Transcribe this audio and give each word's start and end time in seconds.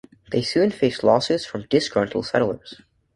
They 0.31 0.41
soon 0.41 0.71
faced 0.71 1.03
lawsuits 1.03 1.45
from 1.45 1.67
disgruntled 1.69 2.25
settlers. 2.25 2.81